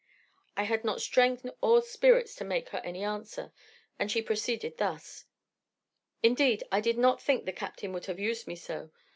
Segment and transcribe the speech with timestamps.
[0.57, 3.51] I had not strength or spirits to make her any answer,
[3.99, 5.25] and she proceeded thus:
[6.23, 8.89] 'Indeed I did not think the captain would have used me so.